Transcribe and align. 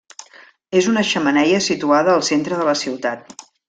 És 0.79 0.87
una 0.93 1.03
xemeneia 1.11 1.61
situada 1.69 2.19
al 2.19 2.29
centre 2.33 2.63
de 2.63 2.71
la 2.73 2.79
ciutat. 2.85 3.43